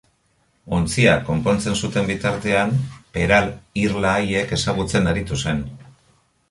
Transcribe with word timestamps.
Ontzia 0.77 1.11
konpontzen 1.27 1.77
zuten 1.87 2.09
bitartean, 2.13 2.73
Peral 3.19 3.53
irla 3.85 4.17
haiek 4.23 4.57
ezagutzen 4.61 5.13
aritu 5.13 5.41
zen. 5.45 5.63